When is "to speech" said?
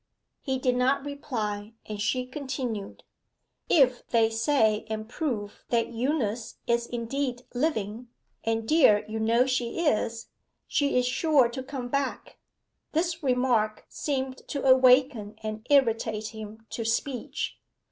16.71-17.59